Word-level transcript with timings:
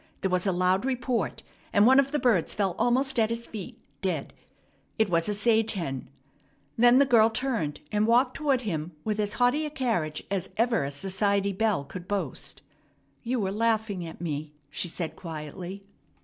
There 0.21 0.31
was 0.31 0.47
a 0.47 0.51
loud 0.51 0.83
report, 0.83 1.43
and 1.71 1.85
one 1.85 1.99
of 1.99 2.09
the 2.11 2.17
birds 2.17 2.55
fell 2.55 2.73
almost 2.79 3.19
at 3.19 3.29
his 3.29 3.45
feet, 3.45 3.77
dead. 4.01 4.33
It 4.97 5.11
was 5.11 5.29
a 5.29 5.33
sage 5.35 5.73
hen. 5.73 6.09
Then 6.75 6.97
the 6.97 7.05
girl 7.05 7.29
turned 7.29 7.81
and 7.91 8.07
walked 8.07 8.35
towards 8.35 8.63
him 8.63 8.93
with 9.03 9.19
as 9.19 9.33
haughty 9.33 9.63
a 9.63 9.69
carriage 9.69 10.23
as 10.31 10.49
ever 10.57 10.83
a 10.85 10.89
society 10.89 11.53
belle 11.53 11.83
could 11.83 12.07
boast. 12.07 12.63
"You 13.21 13.39
were 13.39 13.51
laughing 13.51 14.03
at 14.07 14.19
me," 14.19 14.53
she 14.71 14.87
said 14.87 15.15
quietly. 15.15 15.83